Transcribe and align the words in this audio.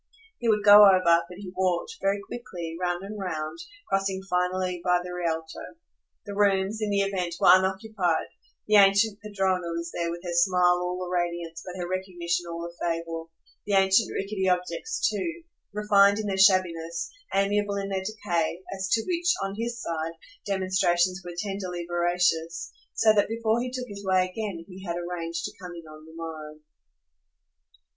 He 0.39 0.49
would 0.49 0.63
go 0.65 0.83
over, 0.87 1.03
but 1.29 1.37
he 1.37 1.53
walked, 1.55 1.97
very 2.01 2.19
quickly, 2.27 2.75
round 2.81 3.03
and 3.03 3.19
round, 3.19 3.59
crossing 3.87 4.23
finally 4.27 4.81
by 4.83 4.99
the 5.03 5.13
Rialto. 5.13 5.77
The 6.25 6.33
rooms, 6.33 6.79
in 6.81 6.89
the 6.89 7.01
event, 7.01 7.35
were 7.39 7.51
unoccupied; 7.51 8.25
the 8.65 8.77
ancient 8.77 9.19
padrona 9.21 9.67
was 9.67 9.91
there 9.91 10.09
with 10.09 10.23
her 10.23 10.33
smile 10.33 10.79
all 10.81 11.03
a 11.05 11.07
radiance 11.07 11.63
but 11.63 11.79
her 11.79 11.87
recognition 11.87 12.47
all 12.47 12.65
a 12.65 12.73
fable; 12.83 13.29
the 13.67 13.73
ancient 13.73 14.09
rickety 14.11 14.49
objects 14.49 15.07
too, 15.07 15.43
refined 15.71 16.17
in 16.17 16.25
their 16.25 16.35
shabbiness, 16.39 17.11
amiable 17.35 17.75
in 17.75 17.89
their 17.89 18.01
decay, 18.03 18.63
as 18.75 18.89
to 18.93 19.03
which, 19.05 19.29
on 19.43 19.53
his 19.55 19.79
side, 19.79 20.13
demonstrations 20.47 21.21
were 21.23 21.35
tenderly 21.37 21.85
veracious; 21.87 22.71
so 22.95 23.13
that 23.13 23.29
before 23.29 23.61
he 23.61 23.69
took 23.69 23.85
his 23.87 24.03
way 24.03 24.27
again 24.27 24.65
he 24.67 24.83
had 24.83 24.95
arranged 24.97 25.45
to 25.45 25.55
come 25.61 25.75
in 25.75 25.85
on 25.85 26.05
the 26.07 26.15
morrow. 26.15 26.57